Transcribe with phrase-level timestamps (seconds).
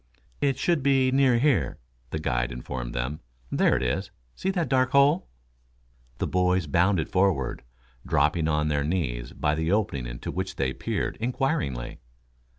[0.41, 1.77] "It should be near here,"
[2.09, 3.19] the guide informed them.
[3.51, 4.09] "There it is.
[4.33, 5.27] See that dark hole?"
[6.17, 7.61] The boys bounded forward,
[8.03, 11.99] dropping on their knees by the opening into which they peered inquiringly.